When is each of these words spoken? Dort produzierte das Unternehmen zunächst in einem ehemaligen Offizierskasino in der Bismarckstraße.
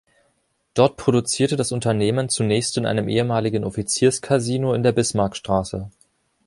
Dort 0.73 0.97
produzierte 0.97 1.57
das 1.57 1.71
Unternehmen 1.71 2.27
zunächst 2.27 2.75
in 2.75 2.87
einem 2.87 3.07
ehemaligen 3.07 3.63
Offizierskasino 3.63 4.73
in 4.73 4.81
der 4.81 4.93
Bismarckstraße. 4.93 5.91